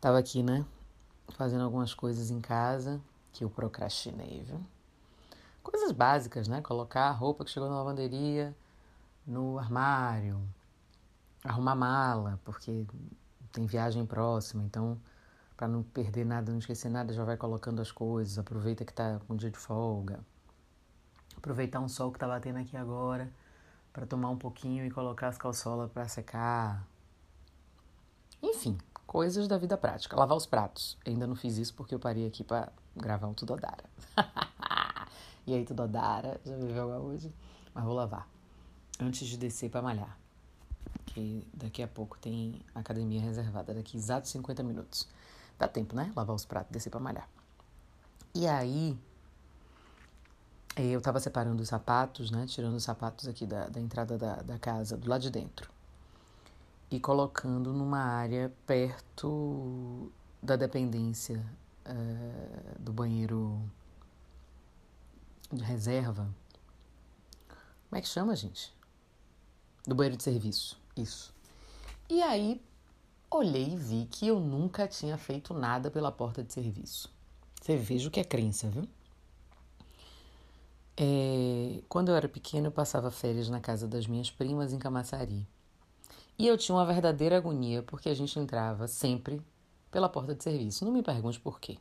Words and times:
Tava 0.00 0.18
aqui, 0.18 0.42
né? 0.42 0.64
Fazendo 1.30 1.64
algumas 1.64 1.94
coisas 1.94 2.30
em 2.30 2.40
casa 2.40 3.00
que 3.32 3.42
eu 3.42 3.50
procrastinei, 3.50 4.42
viu? 4.42 4.60
Coisas 5.62 5.92
básicas, 5.92 6.46
né? 6.48 6.60
Colocar 6.60 7.08
a 7.08 7.12
roupa 7.12 7.44
que 7.44 7.50
chegou 7.50 7.68
na 7.68 7.76
lavanderia 7.76 8.54
no 9.26 9.58
armário, 9.58 10.40
arrumar 11.42 11.74
mala, 11.74 12.40
porque 12.44 12.86
tem 13.52 13.66
viagem 13.66 14.06
próxima, 14.06 14.62
então 14.62 15.00
para 15.56 15.66
não 15.66 15.82
perder 15.82 16.24
nada, 16.24 16.52
não 16.52 16.58
esquecer 16.58 16.90
nada, 16.90 17.12
já 17.12 17.24
vai 17.24 17.36
colocando 17.36 17.80
as 17.80 17.90
coisas, 17.90 18.38
aproveita 18.38 18.84
que 18.84 18.92
tá 18.92 19.18
com 19.26 19.34
um 19.34 19.36
dia 19.36 19.50
de 19.50 19.58
folga. 19.58 20.20
Aproveitar 21.36 21.80
um 21.80 21.88
sol 21.88 22.12
que 22.12 22.18
tá 22.18 22.28
batendo 22.28 22.58
aqui 22.58 22.76
agora 22.76 23.32
para 23.92 24.06
tomar 24.06 24.28
um 24.28 24.36
pouquinho 24.36 24.84
e 24.84 24.90
colocar 24.90 25.28
as 25.28 25.38
calçolas 25.38 25.90
para 25.90 26.06
secar. 26.06 26.86
Enfim, 28.42 28.76
coisas 29.06 29.46
da 29.46 29.56
vida 29.56 29.76
prática. 29.76 30.16
Lavar 30.16 30.36
os 30.36 30.46
pratos. 30.46 30.98
Ainda 31.06 31.26
não 31.26 31.36
fiz 31.36 31.56
isso 31.56 31.74
porque 31.74 31.94
eu 31.94 31.98
parei 31.98 32.26
aqui 32.26 32.42
para 32.42 32.72
gravar 32.94 33.28
um 33.28 33.34
Tudodara. 33.34 33.84
e 35.46 35.54
aí, 35.54 35.64
Tudodara, 35.64 36.40
já 36.44 36.56
viveu 36.56 36.88
hoje? 36.88 37.32
Mas 37.72 37.84
vou 37.84 37.94
lavar. 37.94 38.28
Antes 39.00 39.28
de 39.28 39.36
descer 39.36 39.70
para 39.70 39.82
malhar. 39.82 40.18
Que 41.06 41.46
daqui 41.54 41.82
a 41.82 41.88
pouco 41.88 42.18
tem 42.18 42.60
academia 42.74 43.20
reservada, 43.20 43.72
daqui 43.72 43.96
exatos 43.96 44.30
50 44.30 44.62
minutos. 44.62 45.08
Dá 45.58 45.68
tempo, 45.68 45.94
né? 45.94 46.12
Lavar 46.14 46.34
os 46.34 46.44
pratos, 46.44 46.72
descer 46.72 46.90
para 46.90 47.00
malhar. 47.00 47.28
E 48.34 48.46
aí, 48.46 48.98
eu 50.76 51.00
tava 51.00 51.20
separando 51.20 51.62
os 51.62 51.68
sapatos, 51.68 52.30
né? 52.30 52.44
Tirando 52.46 52.74
os 52.74 52.84
sapatos 52.84 53.26
aqui 53.26 53.46
da, 53.46 53.68
da 53.68 53.80
entrada 53.80 54.18
da, 54.18 54.36
da 54.36 54.58
casa, 54.58 54.96
do 54.96 55.08
lado 55.08 55.22
de 55.22 55.30
dentro. 55.30 55.75
E 56.90 57.00
colocando 57.00 57.72
numa 57.72 57.98
área 57.98 58.52
perto 58.66 60.12
da 60.42 60.56
dependência 60.56 61.44
uh, 61.84 62.80
do 62.80 62.92
banheiro 62.92 63.60
de 65.52 65.62
reserva. 65.62 66.28
Como 67.88 67.98
é 67.98 68.00
que 68.00 68.08
chama, 68.08 68.34
gente? 68.36 68.74
Do 69.86 69.94
banheiro 69.94 70.16
de 70.16 70.22
serviço. 70.22 70.80
Isso. 70.96 71.34
E 72.08 72.22
aí, 72.22 72.62
olhei 73.30 73.72
e 73.72 73.76
vi 73.76 74.06
que 74.10 74.26
eu 74.28 74.38
nunca 74.38 74.86
tinha 74.86 75.18
feito 75.18 75.52
nada 75.52 75.90
pela 75.90 76.12
porta 76.12 76.42
de 76.42 76.52
serviço. 76.52 77.12
Você 77.60 77.76
veja 77.76 78.08
o 78.08 78.10
que 78.10 78.20
é 78.20 78.24
crença, 78.24 78.68
viu? 78.68 78.88
É, 80.96 81.82
quando 81.88 82.08
eu 82.08 82.16
era 82.16 82.28
pequena, 82.28 82.68
eu 82.68 82.72
passava 82.72 83.10
férias 83.10 83.48
na 83.48 83.60
casa 83.60 83.86
das 83.86 84.06
minhas 84.06 84.30
primas 84.30 84.72
em 84.72 84.78
Camaçari. 84.78 85.46
E 86.38 86.46
eu 86.46 86.58
tinha 86.58 86.76
uma 86.76 86.84
verdadeira 86.84 87.36
agonia 87.38 87.82
porque 87.82 88.08
a 88.08 88.14
gente 88.14 88.38
entrava 88.38 88.86
sempre 88.86 89.40
pela 89.90 90.08
porta 90.08 90.34
de 90.34 90.42
serviço. 90.42 90.84
Não 90.84 90.92
me 90.92 91.02
pergunte 91.02 91.40
por 91.40 91.58
quê. 91.58 91.78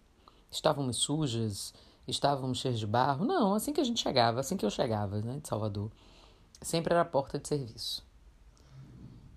Estávamos 0.49 0.97
sujas, 0.97 1.73
estávamos 2.07 2.59
cheios 2.59 2.79
de 2.79 2.87
barro. 2.87 3.25
Não, 3.25 3.53
assim 3.53 3.73
que 3.73 3.81
a 3.81 3.83
gente 3.83 4.01
chegava, 4.01 4.39
assim 4.39 4.55
que 4.55 4.65
eu 4.65 4.69
chegava, 4.69 5.21
né, 5.21 5.39
de 5.41 5.47
Salvador, 5.47 5.91
sempre 6.61 6.93
era 6.93 7.01
a 7.01 7.05
porta 7.05 7.37
de 7.37 7.47
serviço. 7.47 8.05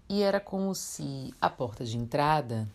E 0.09 0.23
era 0.23 0.41
como 0.41 0.75
se 0.75 1.35
a 1.41 1.51
porta 1.51 1.85
de 1.85 1.99
entrada 1.99 2.69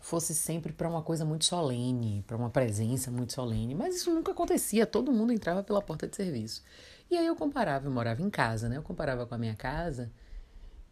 fosse 0.00 0.34
sempre 0.34 0.72
para 0.72 0.88
uma 0.88 1.02
coisa 1.02 1.24
muito 1.24 1.44
solene, 1.44 2.22
para 2.26 2.36
uma 2.36 2.50
presença 2.50 3.10
muito 3.10 3.32
solene, 3.32 3.74
mas 3.74 3.96
isso 3.96 4.12
nunca 4.12 4.32
acontecia, 4.32 4.86
todo 4.86 5.10
mundo 5.10 5.32
entrava 5.32 5.62
pela 5.62 5.82
porta 5.82 6.06
de 6.06 6.14
serviço. 6.14 6.62
E 7.10 7.16
aí 7.16 7.26
eu 7.26 7.34
comparava, 7.34 7.86
eu 7.86 7.90
morava 7.90 8.22
em 8.22 8.30
casa, 8.30 8.68
né? 8.68 8.76
Eu 8.76 8.82
comparava 8.82 9.26
com 9.26 9.34
a 9.34 9.38
minha 9.38 9.56
casa, 9.56 10.10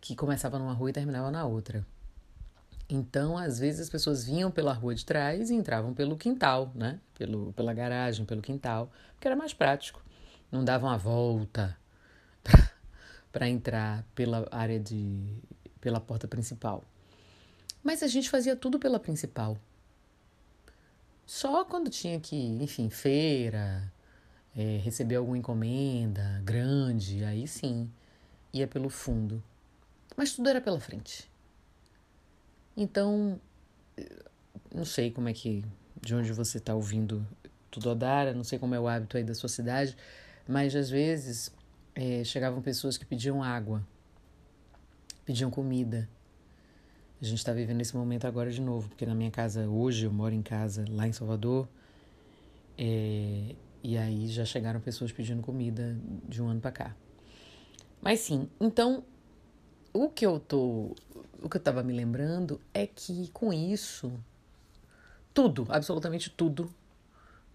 que 0.03 0.17
começava 0.17 0.59
numa 0.59 0.73
rua 0.73 0.91
e 0.91 0.93
terminava 0.93 1.31
na 1.31 1.47
outra. 1.47 1.87
Então, 2.89 3.39
às 3.39 3.61
vezes 3.61 3.83
as 3.83 3.89
pessoas 3.89 4.25
vinham 4.25 4.51
pela 4.51 4.73
rua 4.73 4.95
de 4.97 5.07
trás 5.07 5.49
e 5.49 5.55
entravam 5.55 5.95
pelo 5.95 6.17
quintal, 6.17 6.73
né? 6.75 6.99
Pelo, 7.15 7.53
pela 7.53 7.73
garagem, 7.73 8.27
pelo 8.27 8.43
quintal, 8.43 8.91
porque 9.15 9.29
era 9.29 9.37
mais 9.37 9.55
prático. 9.55 10.03
Não 10.51 10.65
davam 10.65 10.91
a 10.91 10.97
volta 10.97 11.79
para 13.31 13.49
entrar 13.49 14.05
pela 14.15 14.47
área 14.51 14.79
de 14.79 15.39
pela 15.81 16.01
porta 16.01 16.27
principal. 16.27 16.85
Mas 17.83 18.03
a 18.03 18.09
gente 18.09 18.29
fazia 18.29 18.57
tudo 18.57 18.79
pela 18.81 18.99
principal. 18.99 19.57
Só 21.25 21.65
quando 21.65 21.89
tinha 21.89 22.19
que, 22.21 22.37
enfim, 22.37 22.91
feira, 22.91 23.91
é, 24.57 24.79
receber 24.79 25.15
alguma 25.17 25.39
encomenda 25.39 26.41
grande, 26.45 27.25
aí 27.25 27.47
sim, 27.47 27.89
ia 28.53 28.67
pelo 28.67 28.89
fundo. 28.91 29.43
Mas 30.17 30.33
tudo 30.35 30.49
era 30.49 30.61
pela 30.61 30.81
frente. 30.81 31.31
Então, 32.77 33.41
não 34.75 34.85
sei 34.85 35.11
como 35.11 35.29
é 35.29 35.33
que, 35.33 35.65
de 36.01 36.15
onde 36.15 36.33
você 36.33 36.59
está 36.59 36.75
ouvindo 36.75 37.27
tudo 37.71 37.91
Odara, 37.91 38.35
não 38.35 38.45
sei 38.45 38.59
como 38.59 38.75
é 38.75 38.81
o 38.81 38.89
hábito 38.89 39.17
aí 39.17 39.25
da 39.25 39.35
sua 39.35 39.49
cidade, 39.49 39.97
mas 40.47 40.75
às 40.75 40.91
vezes 40.91 41.53
é, 41.95 42.23
chegavam 42.25 42.61
pessoas 42.61 42.97
que 42.97 43.05
pediam 43.05 43.43
água, 43.43 43.87
pediam 45.25 45.51
comida, 45.51 46.09
a 47.21 47.25
gente 47.25 47.39
está 47.39 47.53
vivendo 47.53 47.81
esse 47.81 47.97
momento 47.97 48.27
agora 48.27 48.51
de 48.51 48.61
novo, 48.61 48.89
porque 48.89 49.07
na 49.07 49.15
minha 49.15 49.31
casa 49.31 49.69
hoje, 49.69 50.07
eu 50.07 50.13
moro 50.13 50.35
em 50.35 50.43
casa 50.43 50.85
lá 50.91 51.07
em 51.07 51.13
Salvador, 51.13 51.69
é, 52.77 53.55
e 53.83 53.97
aí 53.97 54.27
já 54.29 54.45
chegaram 54.45 54.81
pessoas 54.81 55.13
pedindo 55.13 55.41
comida 55.41 55.97
de 56.29 56.43
um 56.43 56.49
ano 56.49 56.61
para 56.61 56.73
cá. 56.73 56.97
Mas 58.01 58.21
sim, 58.21 58.49
então 58.61 59.05
o 59.93 60.09
que 60.09 60.25
eu 60.25 60.41
tô, 60.41 60.95
o 61.43 61.49
que 61.49 61.57
eu 61.57 61.61
tava 61.61 61.83
me 61.83 61.93
lembrando 61.93 62.61
é 62.73 62.87
que 62.87 63.29
com 63.29 63.53
isso 63.53 64.13
tudo, 65.35 65.67
absolutamente 65.69 66.31
tudo 66.31 66.73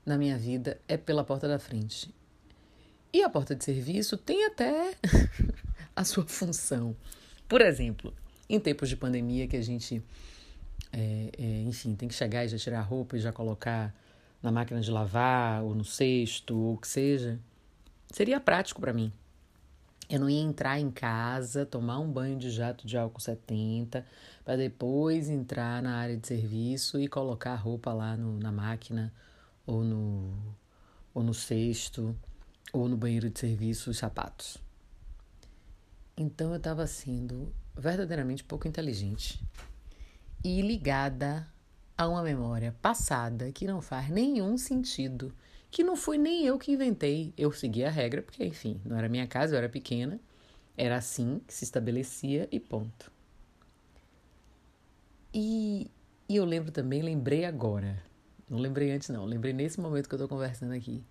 na 0.05 0.17
minha 0.17 0.37
vida 0.37 0.79
é 0.87 0.97
pela 0.97 1.23
porta 1.23 1.47
da 1.47 1.59
frente. 1.59 2.13
E 3.11 3.23
a 3.23 3.29
porta 3.29 3.55
de 3.55 3.63
serviço 3.63 4.17
tem 4.17 4.45
até 4.45 4.95
a 5.95 6.03
sua 6.03 6.25
função. 6.25 6.95
Por 7.47 7.61
exemplo, 7.61 8.13
em 8.49 8.59
tempos 8.59 8.89
de 8.89 8.95
pandemia 8.95 9.47
que 9.47 9.57
a 9.57 9.61
gente, 9.61 10.01
é, 10.91 11.31
é, 11.37 11.61
enfim, 11.63 11.95
tem 11.95 12.07
que 12.07 12.15
chegar 12.15 12.45
e 12.45 12.47
já 12.47 12.57
tirar 12.57 12.79
a 12.79 12.83
roupa 12.83 13.17
e 13.17 13.19
já 13.19 13.31
colocar 13.31 13.93
na 14.41 14.51
máquina 14.51 14.79
de 14.79 14.91
lavar 14.91 15.63
ou 15.63 15.73
no 15.73 15.83
cesto 15.83 16.57
ou 16.57 16.73
o 16.75 16.77
que 16.77 16.87
seja, 16.87 17.39
seria 18.11 18.39
prático 18.39 18.79
para 18.79 18.93
mim. 18.93 19.11
Eu 20.09 20.21
não 20.21 20.29
ia 20.29 20.41
entrar 20.41 20.79
em 20.79 20.89
casa, 20.89 21.65
tomar 21.65 21.99
um 21.99 22.09
banho 22.09 22.37
de 22.37 22.49
jato 22.49 22.87
de 22.87 22.97
álcool 22.97 23.19
70, 23.19 24.05
para 24.45 24.55
depois 24.55 25.29
entrar 25.29 25.81
na 25.81 25.97
área 25.97 26.15
de 26.15 26.25
serviço 26.25 26.99
e 26.99 27.07
colocar 27.07 27.51
a 27.51 27.57
roupa 27.57 27.91
lá 27.91 28.15
no, 28.15 28.39
na 28.39 28.51
máquina 28.51 29.13
ou 29.65 29.83
no, 29.83 30.55
ou 31.13 31.21
no 31.21 31.33
cesto 31.33 32.15
ou 32.71 32.87
no 32.87 32.95
banheiro 32.95 33.29
de 33.29 33.39
serviço 33.39 33.89
os 33.89 33.97
sapatos. 33.97 34.57
Então 36.15 36.51
eu 36.51 36.57
estava 36.57 36.87
sendo 36.87 37.53
verdadeiramente 37.75 38.43
pouco 38.43 38.67
inteligente 38.67 39.43
e 40.43 40.61
ligada 40.61 41.47
a 41.97 42.07
uma 42.07 42.23
memória 42.23 42.75
passada 42.81 43.51
que 43.51 43.67
não 43.67 43.81
faz 43.81 44.09
nenhum 44.09 44.57
sentido, 44.57 45.33
que 45.69 45.83
não 45.83 45.95
fui 45.95 46.17
nem 46.17 46.45
eu 46.45 46.57
que 46.57 46.71
inventei. 46.71 47.33
Eu 47.37 47.51
segui 47.51 47.83
a 47.83 47.89
regra, 47.89 48.21
porque, 48.21 48.45
enfim, 48.45 48.79
não 48.85 48.97
era 48.97 49.09
minha 49.09 49.27
casa, 49.27 49.53
eu 49.53 49.57
era 49.57 49.69
pequena, 49.69 50.19
era 50.75 50.95
assim 50.95 51.41
que 51.45 51.53
se 51.53 51.63
estabelecia 51.63 52.47
e 52.51 52.59
ponto. 52.59 53.11
E, 55.33 55.89
e 56.27 56.35
eu 56.35 56.45
lembro 56.45 56.71
também, 56.71 57.01
lembrei 57.01 57.45
agora, 57.45 58.01
não 58.49 58.57
lembrei 58.59 58.91
antes 58.91 59.09
não, 59.09 59.25
lembrei 59.25 59.53
nesse 59.53 59.79
momento 59.79 60.07
que 60.07 60.15
eu 60.15 60.19
tô 60.19 60.27
conversando 60.27 60.73
aqui, 60.73 61.03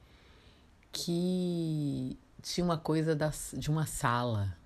que 0.91 2.19
tinha 2.43 2.65
uma 2.65 2.79
coisa 2.79 3.15
das, 3.15 3.55
de 3.57 3.71
uma 3.71 3.87
sala 3.87 4.57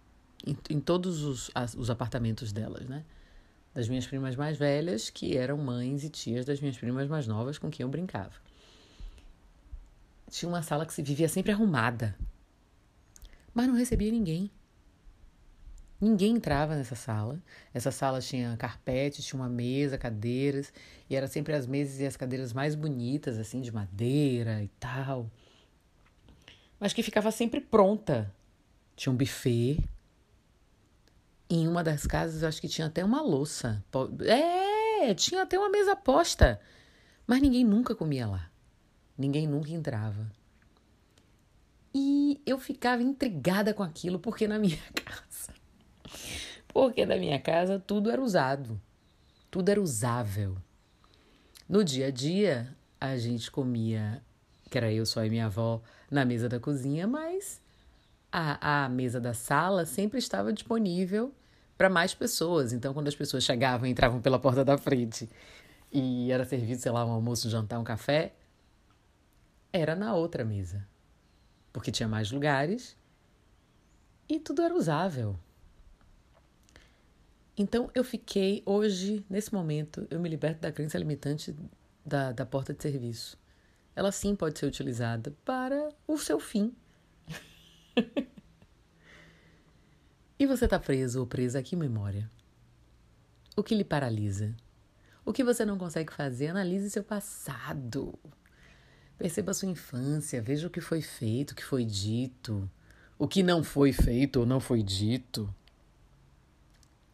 em, 0.46 0.56
em 0.70 0.80
todos 0.80 1.22
os, 1.22 1.50
as, 1.54 1.74
os 1.74 1.90
apartamentos 1.90 2.52
delas, 2.52 2.88
né? 2.88 3.04
Das 3.74 3.88
minhas 3.88 4.06
primas 4.06 4.34
mais 4.34 4.56
velhas, 4.56 5.10
que 5.10 5.36
eram 5.36 5.56
mães 5.56 6.04
e 6.04 6.10
tias 6.10 6.44
das 6.44 6.60
minhas 6.60 6.76
primas 6.76 7.08
mais 7.08 7.26
novas 7.26 7.58
com 7.58 7.70
quem 7.70 7.84
eu 7.84 7.88
brincava. 7.88 8.32
Tinha 10.40 10.48
uma 10.48 10.62
sala 10.62 10.86
que 10.86 10.94
se 10.94 11.02
vivia 11.02 11.28
sempre 11.28 11.52
arrumada, 11.52 12.16
mas 13.52 13.66
não 13.66 13.74
recebia 13.74 14.10
ninguém. 14.10 14.50
Ninguém 16.00 16.36
entrava 16.36 16.74
nessa 16.74 16.94
sala. 16.94 17.38
Essa 17.74 17.90
sala 17.90 18.22
tinha 18.22 18.56
carpete, 18.56 19.22
tinha 19.22 19.38
uma 19.38 19.50
mesa, 19.50 19.98
cadeiras, 19.98 20.72
e 21.10 21.14
eram 21.14 21.28
sempre 21.28 21.52
as 21.52 21.66
mesas 21.66 22.00
e 22.00 22.06
as 22.06 22.16
cadeiras 22.16 22.54
mais 22.54 22.74
bonitas, 22.74 23.38
assim, 23.38 23.60
de 23.60 23.70
madeira 23.70 24.62
e 24.62 24.68
tal. 24.80 25.30
Mas 26.78 26.94
que 26.94 27.02
ficava 27.02 27.30
sempre 27.30 27.60
pronta. 27.60 28.34
Tinha 28.96 29.12
um 29.12 29.16
buffet, 29.16 29.78
em 31.50 31.68
uma 31.68 31.84
das 31.84 32.06
casas, 32.06 32.42
acho 32.42 32.62
que 32.62 32.68
tinha 32.68 32.86
até 32.86 33.04
uma 33.04 33.20
louça. 33.20 33.84
É, 34.24 35.12
tinha 35.12 35.42
até 35.42 35.58
uma 35.58 35.68
mesa 35.68 35.94
posta. 35.94 36.58
Mas 37.26 37.42
ninguém 37.42 37.62
nunca 37.62 37.94
comia 37.94 38.26
lá. 38.26 38.49
Ninguém 39.20 39.46
nunca 39.46 39.70
entrava. 39.70 40.32
E 41.94 42.40
eu 42.46 42.58
ficava 42.58 43.02
intrigada 43.02 43.74
com 43.74 43.82
aquilo, 43.82 44.18
porque 44.18 44.48
na 44.48 44.58
minha 44.58 44.78
casa. 45.04 45.52
Porque 46.68 47.04
na 47.04 47.16
minha 47.16 47.38
casa 47.38 47.78
tudo 47.78 48.10
era 48.10 48.22
usado. 48.22 48.80
Tudo 49.50 49.68
era 49.68 49.78
usável. 49.78 50.56
No 51.68 51.84
dia 51.84 52.06
a 52.06 52.10
dia, 52.10 52.74
a 52.98 53.18
gente 53.18 53.50
comia, 53.50 54.22
que 54.70 54.78
era 54.78 54.90
eu 54.90 55.04
só 55.04 55.22
e 55.22 55.28
minha 55.28 55.46
avó, 55.46 55.82
na 56.10 56.24
mesa 56.24 56.48
da 56.48 56.58
cozinha, 56.58 57.06
mas 57.06 57.60
a, 58.32 58.84
a 58.84 58.88
mesa 58.88 59.20
da 59.20 59.34
sala 59.34 59.84
sempre 59.84 60.18
estava 60.18 60.50
disponível 60.50 61.30
para 61.76 61.90
mais 61.90 62.14
pessoas. 62.14 62.72
Então, 62.72 62.94
quando 62.94 63.08
as 63.08 63.14
pessoas 63.14 63.44
chegavam 63.44 63.86
e 63.86 63.90
entravam 63.90 64.18
pela 64.22 64.38
porta 64.38 64.64
da 64.64 64.78
frente 64.78 65.28
e 65.92 66.32
era 66.32 66.46
servido, 66.46 66.80
sei 66.80 66.90
lá, 66.90 67.04
um 67.04 67.10
almoço, 67.10 67.48
um 67.48 67.50
jantar, 67.50 67.78
um 67.78 67.84
café, 67.84 68.32
era 69.72 69.94
na 69.94 70.14
outra 70.14 70.44
mesa. 70.44 70.86
Porque 71.72 71.90
tinha 71.90 72.08
mais 72.08 72.30
lugares 72.30 72.96
e 74.28 74.38
tudo 74.38 74.62
era 74.62 74.74
usável. 74.74 75.38
Então 77.56 77.90
eu 77.94 78.02
fiquei, 78.02 78.62
hoje, 78.64 79.24
nesse 79.28 79.52
momento, 79.52 80.06
eu 80.10 80.18
me 80.18 80.28
liberto 80.28 80.60
da 80.60 80.72
crença 80.72 80.96
limitante 80.98 81.54
da, 82.04 82.32
da 82.32 82.46
porta 82.46 82.72
de 82.72 82.82
serviço. 82.82 83.38
Ela 83.94 84.10
sim 84.10 84.34
pode 84.34 84.58
ser 84.58 84.66
utilizada 84.66 85.34
para 85.44 85.90
o 86.06 86.16
seu 86.16 86.40
fim. 86.40 86.74
e 90.38 90.46
você 90.46 90.64
está 90.64 90.78
preso 90.78 91.20
ou 91.20 91.26
presa 91.26 91.58
aqui, 91.58 91.76
memória? 91.76 92.30
O 93.56 93.62
que 93.62 93.74
lhe 93.74 93.84
paralisa? 93.84 94.56
O 95.24 95.32
que 95.32 95.44
você 95.44 95.64
não 95.64 95.76
consegue 95.76 96.12
fazer? 96.12 96.48
Analise 96.48 96.88
seu 96.88 97.04
passado. 97.04 98.18
Perceba 99.20 99.50
a 99.50 99.54
sua 99.54 99.68
infância, 99.68 100.40
veja 100.40 100.66
o 100.66 100.70
que 100.70 100.80
foi 100.80 101.02
feito, 101.02 101.50
o 101.50 101.54
que 101.54 101.62
foi 101.62 101.84
dito, 101.84 102.66
o 103.18 103.28
que 103.28 103.42
não 103.42 103.62
foi 103.62 103.92
feito 103.92 104.40
ou 104.40 104.46
não 104.46 104.60
foi 104.60 104.82
dito. 104.82 105.54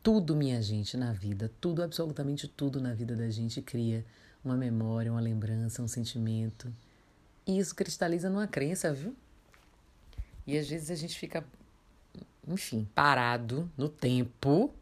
Tudo, 0.05 0.37
minha 0.37 0.62
gente, 0.62 0.97
na 0.97 1.12
vida, 1.12 1.50
tudo, 1.61 1.82
absolutamente 1.82 2.47
tudo 2.47 2.81
na 2.81 2.94
vida 2.94 3.17
da 3.17 3.29
gente 3.29 3.61
cria 3.61 4.06
uma 4.44 4.56
memória, 4.56 5.11
uma 5.11 5.20
lembrança, 5.20 5.82
um 5.82 5.88
sentimento. 5.88 6.73
E 7.44 7.58
isso 7.58 7.75
cristaliza 7.75 8.31
numa 8.31 8.47
crença, 8.47 8.93
viu? 8.93 9.12
E 10.47 10.56
às 10.56 10.69
vezes 10.69 10.93
a 10.93 10.94
gente 10.94 11.19
fica, 11.19 11.44
enfim, 12.47 12.88
parado 12.94 13.69
no 13.76 13.88
tempo, 13.88 14.73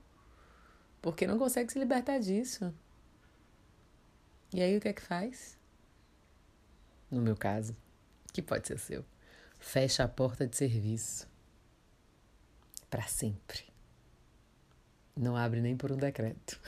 porque 1.00 1.26
não 1.26 1.38
consegue 1.38 1.72
se 1.72 1.78
libertar 1.78 2.18
disso. 2.18 2.70
E 4.52 4.60
aí 4.60 4.76
o 4.76 4.80
que 4.82 4.88
é 4.88 4.92
que 4.92 5.00
faz? 5.00 5.56
No 7.14 7.22
meu 7.22 7.36
caso, 7.36 7.76
que 8.32 8.42
pode 8.42 8.66
ser 8.66 8.76
seu, 8.76 9.04
fecha 9.56 10.02
a 10.02 10.08
porta 10.08 10.48
de 10.48 10.56
serviço 10.56 11.28
para 12.90 13.04
sempre. 13.04 13.62
Não 15.16 15.36
abre 15.36 15.60
nem 15.60 15.76
por 15.76 15.92
um 15.92 15.96
decreto. 15.96 16.60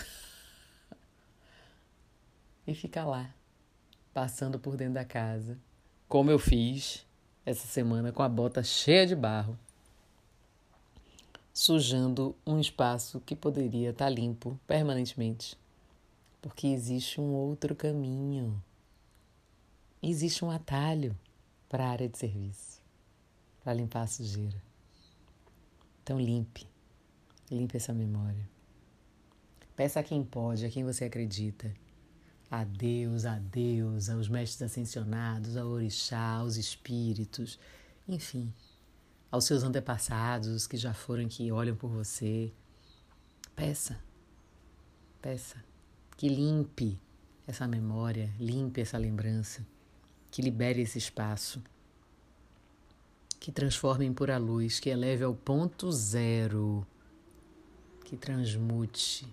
e 2.64 2.76
fica 2.76 3.04
lá, 3.04 3.34
passando 4.14 4.56
por 4.56 4.76
dentro 4.76 4.94
da 4.94 5.04
casa, 5.04 5.58
como 6.08 6.31
eu 6.31 6.38
fiz 6.38 7.04
essa 7.44 7.66
semana 7.66 8.12
com 8.12 8.22
a 8.22 8.28
bota 8.28 8.62
cheia 8.62 9.04
de 9.04 9.16
barro, 9.16 9.58
sujando 11.52 12.37
um 12.46 12.60
espaço 12.60 13.19
que 13.19 13.34
poderia 13.34 13.90
estar 13.90 14.08
limpo 14.08 14.60
permanentemente, 14.64 15.58
porque 16.40 16.69
existe 16.69 17.20
um 17.20 17.34
outro 17.34 17.75
caminho, 17.75 18.62
existe 20.11 20.44
um 20.44 20.50
atalho 20.50 21.19
para 21.69 21.85
a 21.85 21.91
área 21.91 22.08
de 22.08 22.19
serviço, 22.19 22.81
para 23.62 23.75
limpar 23.75 24.03
a 24.03 24.06
sujeira. 24.06 24.62
Então 26.03 26.20
limpe, 26.20 26.67
limpe 27.50 27.76
essa 27.76 27.93
memória. 27.93 28.49
Peça 29.75 30.00
a 30.00 30.03
quem 30.03 30.25
pode, 30.25 30.64
a 30.64 30.70
quem 30.70 30.85
você 30.85 31.05
acredita 31.05 31.75
a 32.50 32.64
Deus, 32.64 33.25
a 33.25 33.38
Deus, 33.38 34.08
aos 34.08 34.29
mestres 34.29 34.62
ascensionados, 34.62 35.56
ao 35.56 35.69
orixá, 35.69 36.37
aos 36.37 36.56
espíritos, 36.56 37.58
enfim, 38.08 38.53
aos 39.31 39.44
seus 39.44 39.62
antepassados 39.62 40.67
que 40.67 40.76
já 40.76 40.94
foram 40.94 41.29
que 41.29 41.50
olham 41.50 41.76
por 41.76 41.91
você. 41.91 42.53
Peça, 43.55 43.99
peça 45.20 45.56
que 46.17 46.29
limpe 46.29 46.99
essa 47.47 47.67
memória, 47.67 48.32
limpe 48.38 48.81
essa 48.81 48.99
lembrança, 48.99 49.67
que 50.37 50.43
libere 50.43 50.83
esse 50.83 50.99
espaço, 50.99 51.62
que 53.41 53.50
transforme 53.50 54.05
em 54.05 54.12
pura 54.12 54.37
luz, 54.37 54.79
que 54.79 54.91
eleve 54.91 55.25
ao 55.25 55.35
ponto 55.35 55.91
zero, 55.91 56.87
que 58.05 58.19
transmute 58.19 59.27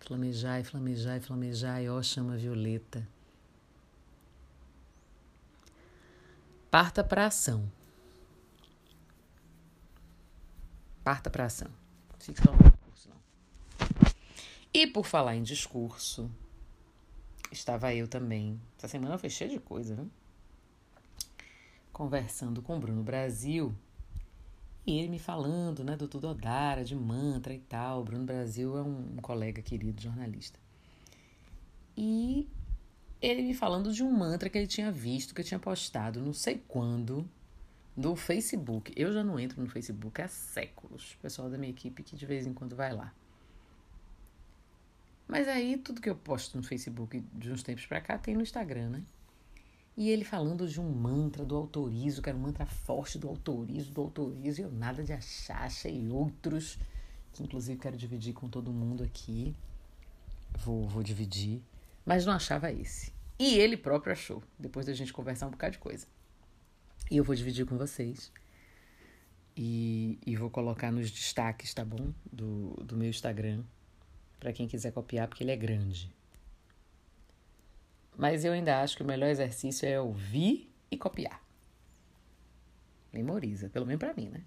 Flamejai, 0.00 0.64
flamejai, 0.64 1.20
flamejai, 1.20 1.88
ó 1.88 2.02
chama 2.02 2.36
violeta. 2.36 3.06
Parta 6.72 7.04
para 7.04 7.26
ação. 7.26 7.70
Parta 11.04 11.30
para 11.30 11.44
ação. 11.44 11.70
Fique 12.18 12.42
só 12.42 12.50
não. 12.50 12.72
E 14.74 14.88
por 14.88 15.06
falar 15.06 15.36
em 15.36 15.44
discurso, 15.44 16.28
estava 17.50 17.94
eu 17.94 18.08
também. 18.08 18.60
Essa 18.78 18.88
semana 18.88 19.18
foi 19.18 19.30
cheia 19.30 19.50
de 19.50 19.58
coisa? 19.58 20.06
Conversando 21.92 22.62
com 22.62 22.76
o 22.76 22.80
Bruno 22.80 23.02
Brasil 23.02 23.74
e 24.86 24.98
ele 24.98 25.08
me 25.08 25.18
falando, 25.18 25.82
né, 25.82 25.96
do 25.96 26.06
Tudo 26.06 26.28
Odara, 26.28 26.84
de 26.84 26.94
mantra 26.94 27.52
e 27.52 27.58
tal. 27.58 28.00
O 28.00 28.04
Bruno 28.04 28.24
Brasil 28.24 28.78
é 28.78 28.82
um, 28.82 29.16
colega 29.16 29.60
querido 29.60 30.00
jornalista. 30.00 30.60
E 31.96 32.48
ele 33.20 33.42
me 33.42 33.52
falando 33.52 33.92
de 33.92 34.04
um 34.04 34.12
mantra 34.12 34.48
que 34.48 34.56
ele 34.56 34.68
tinha 34.68 34.92
visto, 34.92 35.34
que 35.34 35.40
eu 35.40 35.44
tinha 35.44 35.58
postado, 35.58 36.20
não 36.20 36.32
sei 36.32 36.62
quando, 36.68 37.28
no 37.96 38.14
Facebook. 38.14 38.92
Eu 38.94 39.12
já 39.12 39.24
não 39.24 39.40
entro 39.40 39.60
no 39.60 39.68
Facebook 39.68 40.22
há 40.22 40.28
séculos. 40.28 41.14
O 41.14 41.18
pessoal 41.18 41.50
da 41.50 41.58
minha 41.58 41.70
equipe 41.70 42.04
que 42.04 42.14
de 42.14 42.24
vez 42.24 42.46
em 42.46 42.54
quando 42.54 42.76
vai 42.76 42.94
lá. 42.94 43.12
Mas 45.26 45.48
aí 45.48 45.76
tudo 45.76 46.00
que 46.00 46.08
eu 46.08 46.14
posto 46.14 46.56
no 46.56 46.62
Facebook 46.62 47.20
de 47.32 47.50
uns 47.50 47.62
tempos 47.62 47.84
pra 47.86 48.00
cá 48.00 48.16
tem 48.16 48.34
no 48.34 48.42
Instagram, 48.42 48.90
né? 48.90 49.02
E 49.96 50.10
ele 50.10 50.24
falando 50.24 50.68
de 50.68 50.78
um 50.78 50.90
mantra 50.90 51.44
do 51.44 51.56
autorizo, 51.56 52.20
que 52.20 52.28
era 52.28 52.36
um 52.36 52.42
mantra 52.42 52.66
forte 52.66 53.18
do 53.18 53.28
autorizo, 53.28 53.90
do 53.90 54.02
autorizo, 54.02 54.60
e 54.60 54.64
eu 54.64 54.70
nada 54.70 55.02
de 55.02 55.12
achar, 55.12 55.62
achei 55.62 56.06
outros, 56.08 56.78
que 57.32 57.42
inclusive 57.42 57.80
quero 57.80 57.96
dividir 57.96 58.34
com 58.34 58.48
todo 58.48 58.70
mundo 58.70 59.02
aqui. 59.02 59.56
Vou, 60.58 60.86
vou 60.86 61.02
dividir, 61.02 61.62
mas 62.04 62.26
não 62.26 62.34
achava 62.34 62.70
esse. 62.70 63.12
E 63.38 63.54
ele 63.54 63.76
próprio 63.76 64.12
achou, 64.12 64.42
depois 64.58 64.86
da 64.86 64.92
gente 64.92 65.12
conversar 65.12 65.46
um 65.46 65.50
bocado 65.50 65.72
de 65.72 65.78
coisa. 65.78 66.06
E 67.10 67.16
eu 67.16 67.24
vou 67.24 67.34
dividir 67.34 67.64
com 67.64 67.76
vocês. 67.78 68.30
E, 69.56 70.18
e 70.26 70.36
vou 70.36 70.50
colocar 70.50 70.92
nos 70.92 71.10
destaques, 71.10 71.72
tá 71.72 71.84
bom? 71.84 72.12
Do, 72.30 72.74
do 72.84 72.96
meu 72.96 73.08
Instagram, 73.08 73.64
para 74.38 74.52
quem 74.52 74.68
quiser 74.68 74.92
copiar, 74.92 75.28
porque 75.28 75.42
ele 75.42 75.50
é 75.50 75.56
grande. 75.56 76.12
Mas 78.16 78.44
eu 78.44 78.52
ainda 78.52 78.80
acho 78.80 78.96
que 78.96 79.02
o 79.02 79.06
melhor 79.06 79.28
exercício 79.28 79.86
é 79.86 80.00
ouvir 80.00 80.70
e 80.90 80.96
copiar. 80.96 81.42
Memoriza, 83.12 83.68
pelo 83.68 83.86
menos 83.86 84.00
para 84.00 84.14
mim, 84.14 84.28
né? 84.28 84.42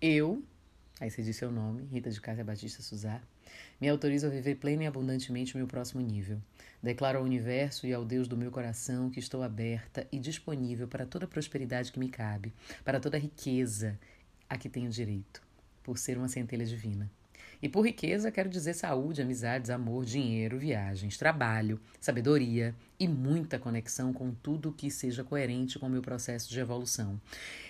Eu, 0.00 0.42
aí 1.00 1.10
você 1.10 1.22
disse 1.22 1.40
seu 1.40 1.50
nome, 1.50 1.84
Rita 1.84 2.10
de 2.10 2.20
Cássia 2.20 2.44
Batista 2.44 2.82
Suzá, 2.82 3.20
me 3.80 3.88
autorizo 3.88 4.26
a 4.26 4.30
viver 4.30 4.56
plena 4.56 4.84
e 4.84 4.86
abundantemente 4.86 5.54
o 5.54 5.58
meu 5.58 5.66
próximo 5.66 6.00
nível. 6.00 6.40
Declaro 6.82 7.18
ao 7.18 7.24
universo 7.24 7.86
e 7.86 7.92
ao 7.92 8.04
Deus 8.04 8.28
do 8.28 8.36
meu 8.36 8.50
coração 8.50 9.10
que 9.10 9.18
estou 9.18 9.42
aberta 9.42 10.06
e 10.12 10.18
disponível 10.18 10.88
para 10.88 11.06
toda 11.06 11.26
prosperidade 11.26 11.92
que 11.92 11.98
me 11.98 12.08
cabe, 12.08 12.52
para 12.84 13.00
toda 13.00 13.18
riqueza 13.18 13.98
a 14.48 14.56
que 14.56 14.68
tenho 14.68 14.90
direito, 14.90 15.42
por 15.82 15.98
ser 15.98 16.16
uma 16.16 16.28
centelha 16.28 16.64
divina. 16.64 17.10
E 17.62 17.68
por 17.68 17.86
riqueza 17.86 18.30
quero 18.30 18.48
dizer 18.48 18.74
saúde, 18.74 19.22
amizades, 19.22 19.70
amor, 19.70 20.04
dinheiro, 20.04 20.58
viagens, 20.58 21.16
trabalho, 21.16 21.80
sabedoria 22.00 22.74
e 22.98 23.08
muita 23.08 23.58
conexão 23.58 24.12
com 24.12 24.32
tudo 24.32 24.72
que 24.72 24.90
seja 24.90 25.24
coerente 25.24 25.78
com 25.78 25.86
o 25.86 25.90
meu 25.90 26.02
processo 26.02 26.50
de 26.50 26.60
evolução. 26.60 27.20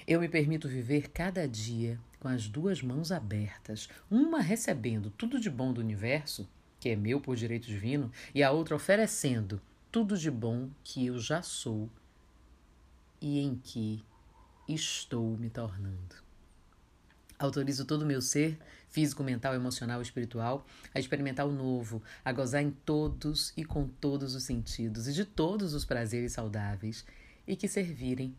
Eu 0.06 0.20
me 0.20 0.28
permito 0.28 0.68
viver 0.68 1.10
cada 1.10 1.46
dia 1.46 1.98
com 2.18 2.28
as 2.28 2.48
duas 2.48 2.82
mãos 2.82 3.12
abertas, 3.12 3.88
uma 4.10 4.40
recebendo 4.40 5.10
tudo 5.10 5.38
de 5.38 5.48
bom 5.48 5.72
do 5.72 5.80
universo, 5.80 6.48
que 6.80 6.88
é 6.88 6.96
meu 6.96 7.20
por 7.20 7.36
direito 7.36 7.66
divino, 7.66 8.10
e 8.34 8.42
a 8.42 8.50
outra 8.50 8.74
oferecendo 8.74 9.60
tudo 9.90 10.18
de 10.18 10.30
bom 10.30 10.68
que 10.82 11.06
eu 11.06 11.18
já 11.18 11.42
sou 11.42 11.88
e 13.20 13.40
em 13.40 13.54
que 13.56 14.04
estou 14.68 15.36
me 15.38 15.48
tornando. 15.48 16.25
Autorizo 17.38 17.84
todo 17.84 18.02
o 18.02 18.06
meu 18.06 18.22
ser, 18.22 18.58
físico, 18.88 19.22
mental, 19.22 19.54
emocional 19.54 20.00
espiritual, 20.00 20.66
a 20.94 20.98
experimentar 20.98 21.46
o 21.46 21.52
novo, 21.52 22.02
a 22.24 22.32
gozar 22.32 22.62
em 22.62 22.70
todos 22.70 23.52
e 23.56 23.64
com 23.64 23.86
todos 23.86 24.34
os 24.34 24.44
sentidos 24.44 25.06
e 25.06 25.12
de 25.12 25.24
todos 25.24 25.74
os 25.74 25.84
prazeres 25.84 26.32
saudáveis 26.32 27.04
e 27.46 27.54
que 27.54 27.68
servirem 27.68 28.34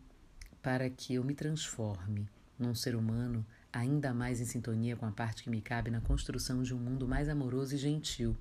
para 0.62 0.90
que 0.90 1.14
eu 1.14 1.24
me 1.24 1.34
transforme 1.34 2.28
num 2.58 2.74
ser 2.74 2.96
humano 2.96 3.46
ainda 3.72 4.12
mais 4.12 4.40
em 4.40 4.44
sintonia 4.44 4.96
com 4.96 5.06
a 5.06 5.12
parte 5.12 5.44
que 5.44 5.50
me 5.50 5.60
cabe 5.60 5.90
na 5.90 6.00
construção 6.00 6.62
de 6.62 6.74
um 6.74 6.78
mundo 6.78 7.06
mais 7.06 7.28
amoroso 7.28 7.74
e 7.74 7.78
gentil, 7.78 8.36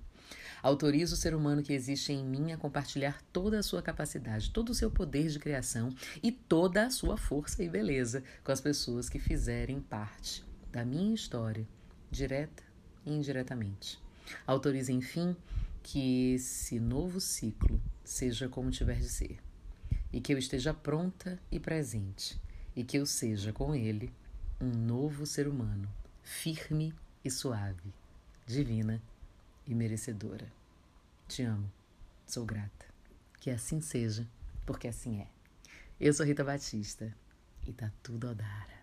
Autorizo 0.61 1.13
o 1.13 1.17
ser 1.17 1.35
humano 1.35 1.63
que 1.63 1.73
existe 1.73 2.11
em 2.11 2.25
mim 2.25 2.51
a 2.51 2.57
compartilhar 2.57 3.21
toda 3.31 3.59
a 3.59 3.63
sua 3.63 3.81
capacidade, 3.81 4.49
todo 4.49 4.69
o 4.69 4.75
seu 4.75 4.89
poder 4.89 5.29
de 5.29 5.39
criação 5.39 5.93
e 6.21 6.31
toda 6.31 6.85
a 6.85 6.89
sua 6.89 7.17
força 7.17 7.63
e 7.63 7.69
beleza 7.69 8.23
com 8.43 8.51
as 8.51 8.61
pessoas 8.61 9.07
que 9.07 9.19
fizerem 9.19 9.79
parte 9.79 10.46
da 10.71 10.85
minha 10.85 11.13
história, 11.13 11.67
direta 12.11 12.63
e 13.05 13.11
indiretamente. 13.11 13.99
Autorize, 14.45 14.91
enfim, 14.91 15.35
que 15.81 16.33
esse 16.33 16.79
novo 16.79 17.19
ciclo 17.19 17.81
seja 18.03 18.49
como 18.49 18.71
tiver 18.71 18.99
de 18.99 19.09
ser, 19.09 19.39
e 20.11 20.19
que 20.19 20.33
eu 20.33 20.37
esteja 20.37 20.73
pronta 20.73 21.39
e 21.51 21.59
presente, 21.59 22.39
e 22.75 22.83
que 22.83 22.97
eu 22.97 23.05
seja 23.05 23.53
com 23.53 23.73
ele 23.73 24.13
um 24.59 24.69
novo 24.69 25.25
ser 25.25 25.47
humano, 25.47 25.89
firme 26.21 26.93
e 27.23 27.31
suave, 27.31 27.93
divina 28.45 29.01
e 29.65 29.73
merecedora. 29.73 30.51
Te 31.27 31.43
amo, 31.43 31.71
sou 32.25 32.45
grata. 32.45 32.85
Que 33.39 33.49
assim 33.51 33.79
seja, 33.81 34.27
porque 34.65 34.87
assim 34.87 35.19
é. 35.21 35.27
Eu 35.99 36.13
sou 36.13 36.25
Rita 36.25 36.43
Batista 36.43 37.15
e 37.65 37.73
tá 37.73 37.91
tudo 38.01 38.29
a 38.29 38.33
dar. 38.33 38.76